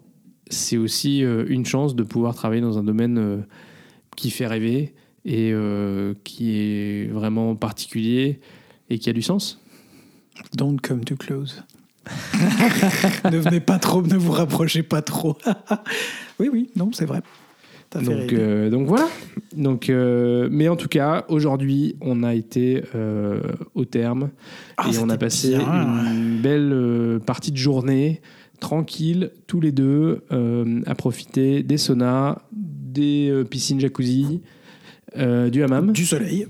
[0.48, 3.44] c'est aussi euh, une chance de pouvoir travailler dans un domaine
[4.16, 5.52] qui fait rêver et
[6.22, 8.40] qui est vraiment particulier
[8.88, 9.60] et qui a du sens.
[10.54, 11.64] Don't come too close.
[13.24, 15.36] ne venez pas trop, ne vous rapprochez pas trop.
[16.38, 17.22] oui, oui, non, c'est vrai.
[17.94, 19.08] Donc, euh, donc voilà.
[19.56, 23.40] Donc, euh, mais en tout cas, aujourd'hui, on a été euh,
[23.74, 24.30] au terme
[24.76, 26.12] Ah, et on a passé bien.
[26.12, 28.20] une belle partie de journée
[28.60, 30.24] tranquille, tous les deux,
[30.86, 34.40] à profiter des saunas, des piscines jacuzzi,
[35.14, 36.46] du hammam, Du soleil.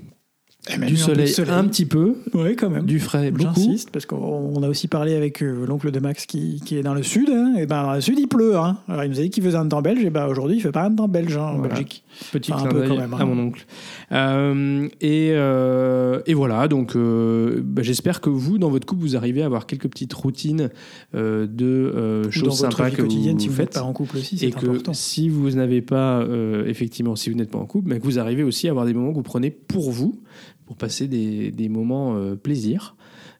[0.68, 2.85] Et même du soleil, un petit peu, Oui, quand même.
[2.87, 3.55] du frais beaucoup.
[3.55, 6.83] J'insiste, parce qu'on on a aussi parlé avec euh, l'oncle de Max qui, qui est
[6.83, 7.29] dans le sud.
[7.31, 7.55] hein.
[7.57, 8.57] et ben, dans le sud, il pleut.
[8.57, 8.79] hein.
[8.88, 10.05] Alors, il nous a dit qu'il faisait un temps belge.
[10.05, 11.74] Et ben, aujourd'hui, il fait pas un temps belge hein, en Voilà.
[11.74, 12.02] Belgique.
[12.33, 13.18] Petit Enfin, un peu quand même, hein.
[13.20, 13.64] à mon oncle.
[14.12, 19.16] Euh, et, euh, et voilà, donc euh, bah, j'espère que vous, dans votre couple, vous
[19.16, 20.70] arrivez à avoir quelques petites routines
[21.14, 23.74] de choses sympas que vous si vous faites.
[23.74, 24.94] pas en couple aussi, et que important.
[24.94, 26.24] si vous n'avez pas,
[26.66, 28.94] effectivement, si vous n'êtes pas en couple, mais que vous arrivez aussi à avoir des
[28.94, 30.20] moments que vous prenez pour vous,
[30.66, 32.96] pour passer des, des moments euh, plaisir,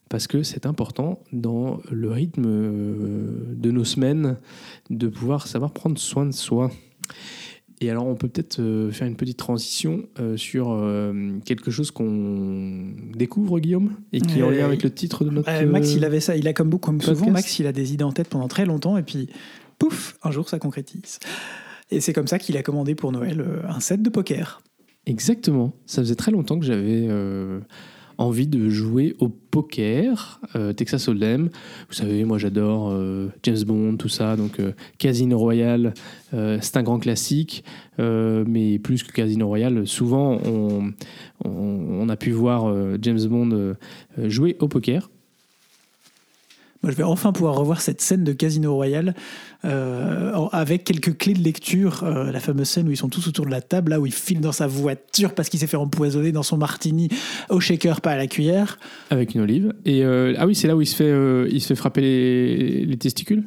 [0.09, 4.37] parce que c'est important dans le rythme euh, de nos semaines
[4.91, 6.71] de pouvoir savoir prendre soin de soi.
[7.83, 10.69] Et alors, on peut peut-être euh, faire une petite transition euh, sur
[11.45, 15.51] quelque chose qu'on découvre, Guillaume, et qui est en lien avec le titre de notre.
[15.51, 16.37] Euh, Max, il avait ça.
[16.37, 17.33] Il a comme, beaucoup- comme souvent, podcast.
[17.35, 18.97] Max, il a des idées en tête pendant très longtemps.
[18.97, 19.29] Et puis,
[19.79, 21.19] pouf, un jour, ça concrétise.
[21.91, 24.63] Et c'est comme ça qu'il a commandé pour Noël un set de poker.
[25.07, 25.73] Exactement.
[25.87, 27.61] Ça faisait très longtemps que j'avais euh,
[28.19, 31.51] envie de jouer au poker, euh, Texas Hold'em.
[31.89, 35.95] Vous savez, moi j'adore euh, James Bond, tout ça, donc euh, Casino Royale,
[36.33, 37.65] c'est un grand classique,
[37.99, 40.39] mais plus que Casino Royale, souvent
[41.45, 43.75] on, a pu voir James Bond
[44.19, 45.09] jouer au poker.
[46.83, 49.15] Moi, je vais enfin pouvoir revoir cette scène de Casino Royale
[49.67, 52.05] euh, avec quelques clés de lecture.
[52.05, 54.13] euh, la fameuse scène où ils sont tous autour de la table, là où il
[54.13, 57.09] file dans sa voiture parce qu'il s'est fait empoisonner dans son martini
[57.51, 58.79] au shaker, pas à la cuillère.
[59.11, 59.75] Avec une olive.
[59.85, 62.97] Et euh, ah oui, c'est là où il se fait, il se fait frapper les
[62.97, 63.45] testicules?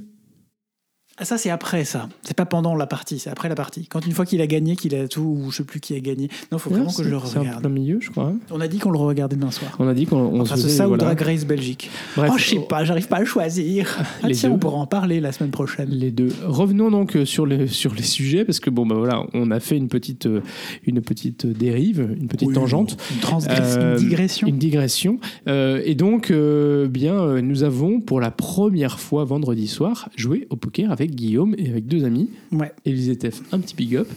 [1.19, 2.07] Ah, ça, c'est après ça.
[2.23, 3.87] C'est pas pendant la partie, c'est après la partie.
[3.87, 5.99] Quand une fois qu'il a gagné, qu'il a tout, ou je sais plus qui a
[5.99, 6.29] gagné.
[6.51, 7.59] Non, faut vraiment que je le C'est un regarde.
[7.61, 8.33] plein milieu, je crois.
[8.51, 9.75] On a dit qu'on le regardait demain soir.
[9.79, 11.03] On a dit qu'on se c'est faisait, ça ou voilà.
[11.05, 11.89] Drag Race Belgique.
[12.15, 13.97] Bref, oh, je sais pas, j'arrive pas à choisir.
[14.21, 14.55] Ah, tiens, deux.
[14.55, 15.89] on pourra en parler la semaine prochaine.
[15.89, 16.29] Les deux.
[16.45, 19.59] Revenons donc euh, sur les, sur les sujets, parce que bon, bah voilà, on a
[19.59, 20.41] fait une petite, euh,
[20.85, 22.97] une petite dérive, une petite Oui, tangente.
[23.11, 24.47] Une, Euh, une digression.
[24.47, 25.19] Une digression.
[25.47, 30.55] Euh, et donc, euh, bien, nous avons pour la première fois vendredi soir joué au
[30.55, 32.29] poker avec Guillaume et avec deux amis.
[32.51, 32.71] Ouais.
[32.85, 34.07] Elisabeth F, un petit big up.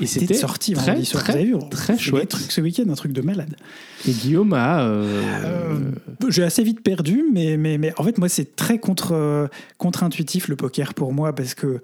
[0.00, 1.24] Et C'était sorti très, vendredi soir.
[1.24, 2.28] très, Vous avez vu, on très chouette.
[2.28, 3.56] trucs ce week-end, un truc de malade.
[4.06, 4.86] Et Guillaume a.
[4.86, 5.90] euh, Euh,
[6.28, 10.46] J'ai assez vite perdu, mais, mais, mais en fait, moi, c'est très contre, euh, contre-intuitif
[10.46, 11.80] le poker pour moi parce que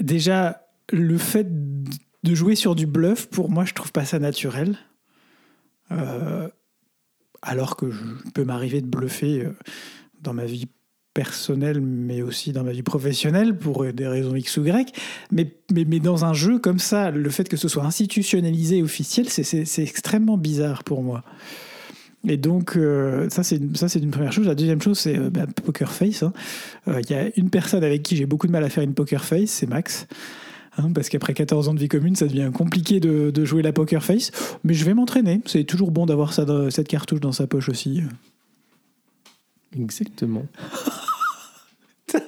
[0.00, 1.48] déjà, le fait
[2.22, 4.76] de jouer sur du bluff, pour moi, je trouve pas ça naturel.
[5.92, 6.48] Euh,
[7.42, 8.02] alors que je
[8.34, 9.48] peux m'arriver de bluffer
[10.20, 10.66] dans ma vie
[11.20, 14.92] personnelle, mais aussi dans ma vie professionnelle pour des raisons X ou Y.
[15.32, 19.26] Mais, mais, mais dans un jeu comme ça, le fait que ce soit institutionnalisé, officiel,
[19.30, 21.22] c'est- extrêmement bizarre pour moi.
[22.28, 24.46] Et donc, euh, ça, c'est une première chose.
[24.46, 26.22] La deuxième chose, c'est euh, bah, Poker Face.
[26.22, 26.32] hein.
[26.88, 28.94] Euh, Il y a une personne avec qui j'ai beaucoup de mal à faire une
[28.94, 30.06] Poker Face, c'est Max.
[30.76, 33.72] Hein, parce qu'après 14 ans de vie commune, ça devient compliqué de, de jouer la
[33.72, 34.32] Poker Face.
[34.64, 35.40] Mais je vais m'entraîner.
[35.46, 38.02] C'est toujours bon d'avoir cette cartouche dans sa poche aussi.
[39.78, 40.46] Exactement.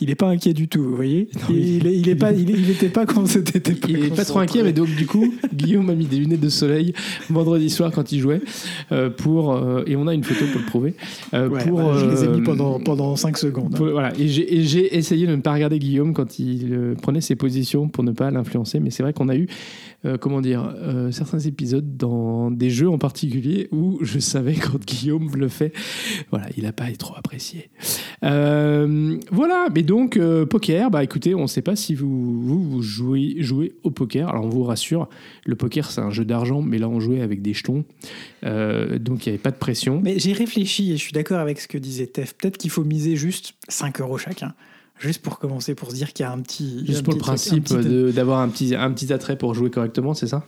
[0.00, 2.90] Il n'est pas inquiet du tout, vous voyez Non, Il il- est, pas, il, était
[2.90, 3.70] pas quand c'était pas.
[3.88, 6.50] Il est pas trop inquiet, mais donc du coup, Guillaume a mis des lunettes de
[6.50, 6.92] soleil
[7.30, 8.42] vendredi soir quand il jouait
[8.92, 10.94] euh, pour euh, et on a une photo pour le prouver.
[11.32, 13.74] euh, Ouais, pour, voilà, je les ai mis pendant, pendant 5 secondes.
[13.74, 17.88] pour- voilà, et j'ai essayé de ne pas regarder Guillaume quand il prenait ses positions
[17.88, 19.46] pour ne pas l'influencer, mais c'est vrai qu'on a eu,
[20.06, 24.78] euh, comment dire, euh, certains épisodes dans des jeux en particulier où je savais quand
[24.86, 25.72] Guillaume le fait,
[26.30, 27.70] voilà, il n'a pas été trop apprécié.
[28.22, 32.82] Euh, voilà, mais donc poker, bah écoutez, on ne sait pas si vous, vous, vous
[32.82, 34.28] jouez, jouez au poker.
[34.28, 35.08] Alors on vous rassure,
[35.44, 37.84] le poker c'est un jeu d'argent, mais là on jouait avec des jetons,
[38.42, 40.00] donc il n'y avait pas de pression.
[40.02, 42.34] Mais j'ai réfléchi et je suis d'accord avec ce que disait Tef.
[42.34, 44.54] Peut-être qu'il faut miser juste 5 euros chacun.
[44.98, 46.84] Juste pour commencer, pour se dire qu'il y a un petit.
[46.86, 49.70] Juste un pour le petit principe un d'avoir un petit, un petit attrait pour jouer
[49.70, 50.46] correctement, c'est ça?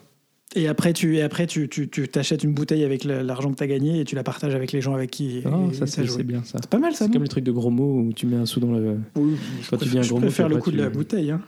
[0.57, 3.63] Et après, tu et après tu, tu, tu t'achètes une bouteille avec l'argent que tu
[3.63, 5.39] as gagné et tu la partages avec les gens avec qui.
[5.39, 5.43] Et-
[5.75, 6.59] ça c'est bien ça.
[6.63, 8.47] C'est pas mal ça, C'est comme les trucs de gros mots où tu mets un
[8.47, 8.97] sou dans le.
[9.17, 9.35] Oui,
[9.69, 11.31] Quand tu je dis un préfère- gros mot, puis le coup de la tu- bouteille.
[11.33, 11.43] hein.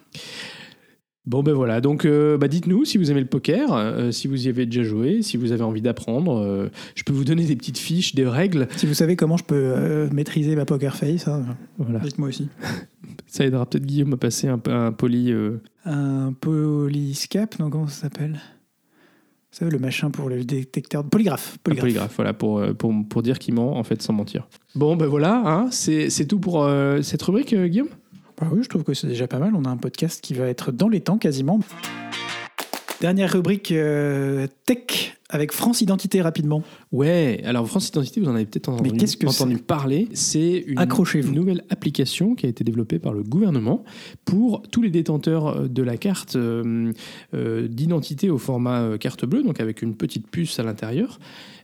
[1.26, 4.46] Bon ben voilà, donc euh, bah, dites-nous si vous aimez le poker, euh, si vous
[4.46, 6.38] y avez déjà joué, si vous avez envie d'apprendre.
[6.38, 8.68] euh, je peux vous donner des petites fiches, des règles.
[8.76, 11.44] Si vous savez comment je peux maîtriser ma poker face, hein,
[11.78, 12.48] Voilà, dites-moi aussi.
[13.26, 14.92] ça aidera peut-être Guillaume à passer un, peu- un
[16.40, 18.40] polyscape, non, comment ça s'appelle?
[19.52, 21.04] Vous savez, le machin pour le détecteur.
[21.04, 21.54] Polygraphe.
[21.54, 21.82] Un Polygraphe.
[21.82, 24.48] polygraphe, voilà, pour, pour, pour dire qu'il ment, en fait, sans mentir.
[24.74, 26.66] Bon, ben voilà, hein, c'est c'est tout pour
[27.02, 27.88] cette rubrique, Guillaume?
[28.40, 29.54] Bah oui, je trouve que c'est déjà pas mal.
[29.54, 31.60] On a un podcast qui va être dans les temps quasiment.
[33.00, 36.62] Dernière rubrique euh, tech avec France Identité rapidement.
[36.92, 40.08] Ouais, alors France Identité, vous en avez peut-être entendu, que entendu parler.
[40.12, 43.84] C'est une nouvelle application qui a été développée par le gouvernement
[44.24, 46.92] pour tous les détenteurs de la carte euh,
[47.32, 51.20] euh, d'identité au format euh, carte bleue, donc avec une petite puce à l'intérieur.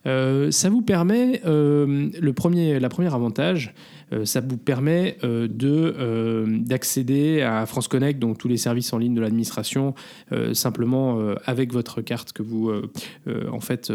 [0.06, 3.74] Euh, ça vous permet, euh, le premier, la première avantage,
[4.12, 8.92] euh, ça vous permet euh, de euh, d'accéder à France Connect, donc tous les services
[8.92, 9.94] en ligne de l'administration,
[10.30, 12.88] euh, simplement euh, avec votre carte que vous euh,
[13.26, 13.92] euh, en fait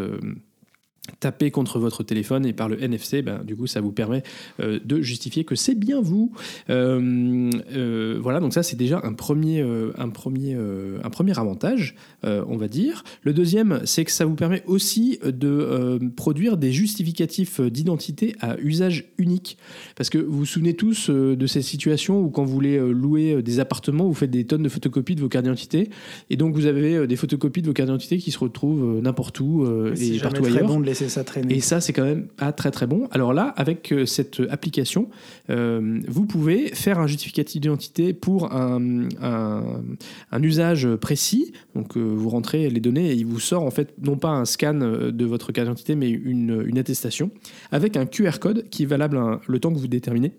[1.20, 4.22] tapez contre votre téléphone et par le NFC, ben, du coup, ça vous permet
[4.60, 6.32] euh, de justifier que c'est bien vous.
[6.70, 9.62] Euh, euh, voilà, donc ça, c'est déjà un premier,
[9.98, 13.04] un premier, un premier avantage, on va dire.
[13.24, 19.06] Le deuxième, c'est que ça vous permet aussi de produire des justificatifs d'identité à usage
[19.18, 19.58] unique.
[19.96, 23.60] Parce que vous vous souvenez tous de ces situations où quand vous voulez louer des
[23.60, 25.90] appartements, vous faites des tonnes de photocopies de vos cartes d'identité,
[26.30, 29.66] et donc vous avez des photocopies de vos cartes d'identité qui se retrouvent n'importe où
[30.00, 30.68] et partout ailleurs.
[30.68, 30.80] bon
[31.50, 33.08] Et ça, c'est quand même pas très très bon.
[33.12, 35.10] Alors là, avec euh, cette application,
[35.50, 39.08] euh, vous pouvez faire un justificatif d'identité pour un,
[40.42, 41.54] usage précis.
[41.76, 44.46] Donc euh, vous rentrez les données et il vous sort en fait non pas un
[44.46, 47.30] scan de votre carte d'identité, mais une, attestation
[47.72, 50.34] avec un QR code qui est valable le temps que vous déterminez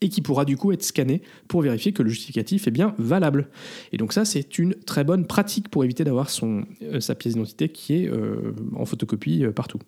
[0.00, 3.48] et qui pourra du coup être scanné pour vérifier que le justificatif est bien valable.
[3.92, 7.34] Et donc ça, c'est une très bonne pratique pour éviter d'avoir son, euh, sa pièce
[7.34, 9.78] d'identité qui est euh, en photocopie euh, partout.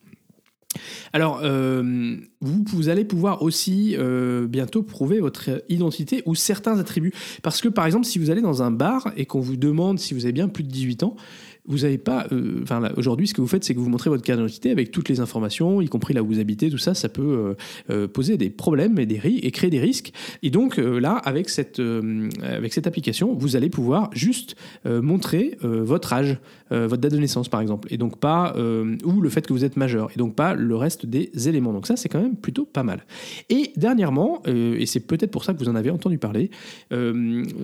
[1.13, 3.97] Alors, vous, vous allez pouvoir aussi
[4.49, 7.13] bientôt prouver votre identité ou certains attributs.
[7.43, 10.15] Parce que, par exemple, si vous allez dans un bar et qu'on vous demande si
[10.15, 11.17] vous avez bien plus de 18 ans,
[11.71, 12.27] vous pas.
[12.31, 15.09] euh, aujourd'hui, ce que vous faites, c'est que vous montrez votre carte d'identité avec toutes
[15.09, 16.95] les informations, y compris là où vous habitez, tout ça.
[16.95, 17.55] Ça peut euh,
[17.91, 20.13] euh, poser des problèmes et, des et créer des risques.
[20.43, 21.81] Et donc, là, avec cette,
[22.43, 26.39] avec cette application, vous allez pouvoir juste montrer votre âge,
[26.71, 27.89] votre date de naissance, par exemple.
[27.91, 28.55] Et donc, pas.
[28.57, 30.11] ou le fait que vous êtes majeur.
[30.15, 31.73] Et donc, pas le reste des éléments.
[31.73, 33.05] Donc, ça, c'est quand même plutôt pas mal.
[33.51, 36.51] Et dernièrement, et c'est peut-être pour ça que vous en avez entendu parler,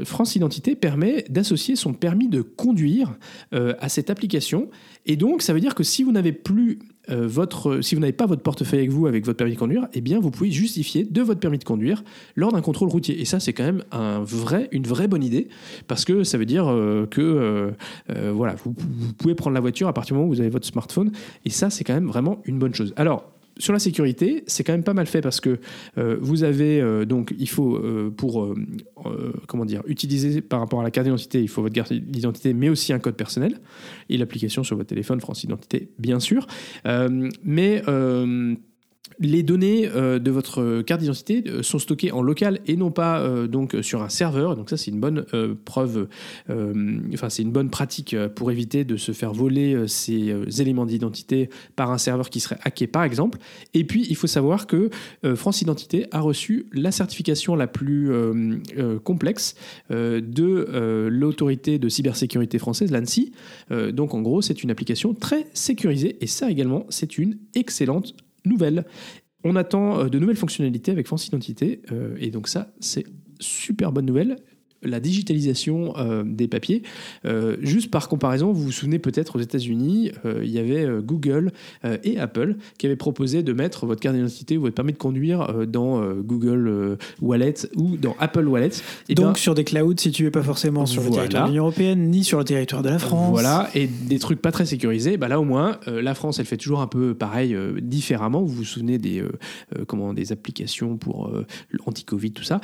[0.05, 3.17] France Identité permet d'associer son permis de conduire
[3.53, 4.69] à cette application.
[5.07, 6.79] Et donc, ça veut dire que si vous n'avez plus
[7.09, 7.81] euh, votre,
[8.11, 11.05] pas votre portefeuille avec vous avec votre permis de conduire, eh bien, vous pouvez justifier
[11.05, 12.05] de votre permis de conduire
[12.35, 13.21] lors d'un contrôle routier.
[13.21, 15.49] Et ça, c'est quand même un vrai, une vraie bonne idée
[15.89, 17.73] parce que ça veut dire euh, que
[18.11, 20.51] euh, voilà, vous, vous pouvez prendre la voiture à partir du moment où vous avez
[20.51, 21.11] votre smartphone.
[21.45, 22.93] Et ça, c'est quand même vraiment une bonne chose.
[22.97, 25.59] Alors, sur la sécurité, c'est quand même pas mal fait parce que
[25.99, 28.55] euh, vous avez euh, donc il faut euh, pour
[29.47, 32.69] comment dire utiliser par rapport à la carte d'identité, il faut votre carte d'identité mais
[32.69, 33.61] aussi un code personnel
[34.09, 36.47] et l'application sur votre téléphone France Identité bien sûr.
[37.45, 37.83] Mais
[39.19, 43.21] les données euh, de votre carte d'identité euh, sont stockées en local et non pas
[43.21, 44.57] euh, donc sur un serveur.
[44.57, 45.25] Donc ça c'est une bonne
[45.65, 46.09] preuve,
[46.49, 51.91] enfin c'est une bonne pratique pour éviter de se faire voler ces éléments d'identité par
[51.91, 53.39] un serveur qui serait hacké par exemple.
[53.75, 54.91] Et puis il faut savoir que
[55.35, 58.11] France Identité a reçu la certification la plus
[59.05, 59.55] complexe
[59.91, 63.33] de l'autorité de cybersécurité française, l'ANSI.
[63.71, 68.15] Donc en gros c'est une application très sécurisée et ça également c'est une excellente
[68.47, 68.85] nouvelle.
[69.45, 73.05] On attend euh, de nouvelles fonctionnalités avec France Identité euh, et donc ça c'est
[73.41, 74.37] super bonne nouvelle.
[74.87, 76.83] La digitalisation euh, des papiers.
[77.25, 81.53] Euh, juste par comparaison, vous vous souvenez peut-être aux États-Unis, euh, il y avait Google
[82.05, 85.67] et Apple qui avaient proposé de mettre votre carte d'identité ou votre permis de conduire
[85.67, 88.71] dans Google Wallet ou dans Apple Wallet.
[89.09, 91.23] Et Donc ben, sur des clouds situés pas forcément sur le Voilà.
[91.23, 93.31] territoire de l'Union Européenne, ni sur le territoire de la France.
[93.31, 95.17] Voilà, et des trucs pas très sécurisés.
[95.17, 98.43] Bah là, au moins, la France, elle fait toujours un peu pareil, différemment.
[98.43, 99.23] Vous vous souvenez des,
[99.87, 101.33] comment, des applications pour
[101.71, 102.61] l'anti-Covid, tout ça.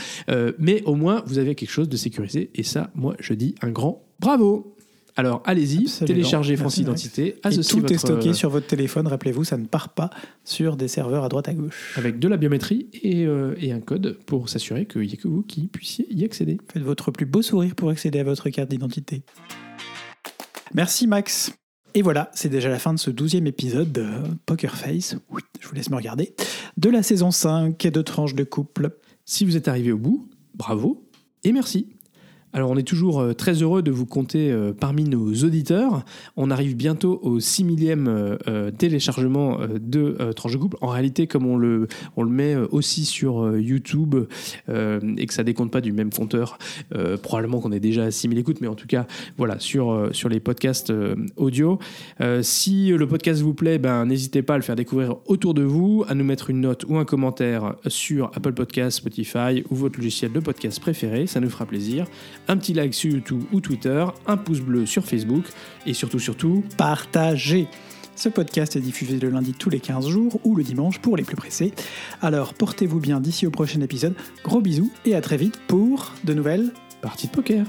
[0.58, 2.12] Mais au moins, vous avez quelque chose de sécurisé.
[2.55, 4.77] Et ça, moi, je dis un grand bravo.
[5.14, 6.79] Alors, allez-y, téléchargez France.
[6.79, 10.09] Identité, associez tout est stocké sur votre téléphone, rappelez-vous, ça ne part pas
[10.42, 11.92] sur des serveurs à droite à gauche.
[11.96, 15.29] avec de la biométrie et, euh, et un code pour s'assurer qu'il n'y a que
[15.29, 16.59] vous qui puissiez y accéder.
[16.72, 19.22] Faites votre plus beau sourire pour accéder à votre carte d'identité.
[20.72, 21.53] Merci Max.
[21.94, 24.07] Et voilà, c'est déjà la fin de ce douzième épisode de
[24.46, 25.16] Poker Face.
[25.31, 26.35] Oui, je vous laisse me regarder.
[26.79, 28.96] De la saison 5 et de tranches de couple.
[29.27, 31.07] Si vous êtes arrivé au bout, bravo
[31.44, 31.88] et merci.
[32.55, 36.05] Alors on est toujours euh, très heureux de vous compter euh, parmi nos auditeurs.
[36.37, 40.77] On arrive bientôt au 6 millième euh, téléchargement de Tranche de Couple.
[40.81, 41.88] En réalité, comme on le,
[42.19, 44.15] met aussi sur YouTube
[44.77, 46.59] et que ça décompte pas du même compteur,
[47.23, 50.93] probablement qu'on est déjà à 6000 écoutes, mais en tout cas, voilà, sur, les podcasts
[51.37, 51.79] audio.
[52.43, 56.05] Si le podcast vous plaît, ben, n'hésitez pas à le faire découvrir autour de vous,
[56.09, 60.33] à nous mettre une note ou un commentaire sur Apple Podcasts, Spotify ou votre logiciel
[60.33, 62.07] de podcast préféré, ça nous fera plaisir.
[62.48, 65.44] Un petit like sur YouTube ou Twitter, un pouce bleu sur Facebook
[65.87, 67.68] et surtout, surtout, Partagez.
[68.14, 71.22] Ce podcast est diffusé le lundi tous les 15 jours ou le dimanche pour les
[71.22, 71.72] plus pressés.
[72.20, 74.14] Alors portez-vous bien d'ici au prochain épisode.
[74.44, 77.66] Gros bisous et à très vite pour de nouvelles partie de poker.